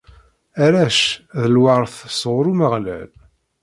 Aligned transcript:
Arrac, 0.63 0.99
d 1.41 1.43
lweṛt 1.55 1.95
sɣur 2.19 2.45
Umeɣlal. 2.51 3.09